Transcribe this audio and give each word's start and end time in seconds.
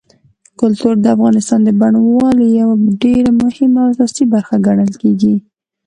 کلتور 0.59 0.95
د 1.01 1.05
افغانستان 1.15 1.59
د 1.63 1.69
بڼوالۍ 1.79 2.47
یوه 2.59 2.75
ډېره 3.03 3.31
مهمه 3.41 3.79
او 3.83 3.91
اساسي 3.93 4.23
برخه 4.33 4.55
ګڼل 4.67 4.91
کېږي. 5.01 5.35